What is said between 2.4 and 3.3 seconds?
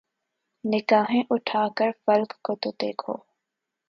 کو تو دیکھو